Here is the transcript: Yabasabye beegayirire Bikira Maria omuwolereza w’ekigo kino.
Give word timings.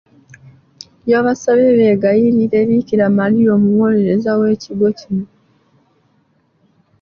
Yabasabye 1.11 1.69
beegayirire 1.77 2.59
Bikira 2.69 3.05
Maria 3.17 3.49
omuwolereza 3.57 4.31
w’ekigo 4.39 4.87
kino. 4.99 5.25